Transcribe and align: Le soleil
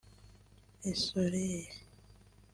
Le 0.83 0.95
soleil 0.95 1.69